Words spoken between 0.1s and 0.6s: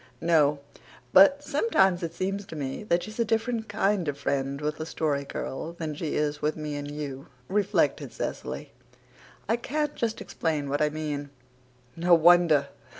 "No,